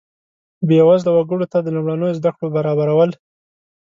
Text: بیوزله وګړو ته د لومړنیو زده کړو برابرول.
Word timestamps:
بیوزله 0.67 1.11
وګړو 1.13 1.45
ته 1.51 1.57
د 1.61 1.67
لومړنیو 1.75 2.17
زده 2.19 2.31
کړو 2.35 2.47
برابرول. 2.57 3.11